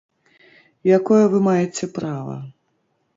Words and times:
Якое 0.97 1.19
вы 1.33 1.41
маеце 1.47 1.85
права? 1.99 2.39